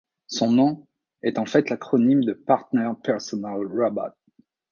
Son 0.25 0.51
nom 0.53 0.87
est 1.21 1.37
en 1.37 1.45
fait 1.45 1.69
l'acronyme 1.69 2.23
de 2.23 2.33
Partner 2.33 2.89
Personal 3.03 3.67
Robot. 3.67 4.15